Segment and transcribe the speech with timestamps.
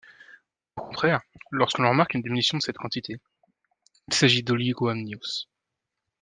[0.77, 1.21] Au contraire,
[1.51, 3.19] lorsque l'on remarque une diminution de cette quantité,
[4.07, 5.45] il s'agit d'oligoamnios.